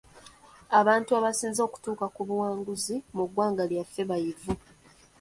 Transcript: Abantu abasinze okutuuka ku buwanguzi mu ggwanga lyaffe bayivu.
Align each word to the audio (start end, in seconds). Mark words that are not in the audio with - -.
Abantu 0.79 1.09
abasinze 1.19 1.61
okutuuka 1.67 2.05
ku 2.15 2.21
buwanguzi 2.27 2.95
mu 3.15 3.23
ggwanga 3.27 3.63
lyaffe 3.71 4.01
bayivu. 4.09 4.51